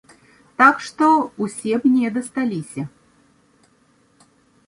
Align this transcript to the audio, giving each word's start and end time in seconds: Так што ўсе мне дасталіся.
Так 0.61 0.75
што 0.85 1.09
ўсе 1.43 1.73
мне 1.83 2.07
дасталіся. 2.15 2.83